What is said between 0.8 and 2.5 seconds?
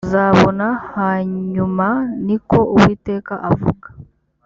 hanyuma ni